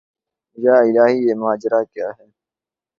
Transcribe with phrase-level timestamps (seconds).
[0.57, 2.25] یا الٰہی یہ ماجرا کیا ہے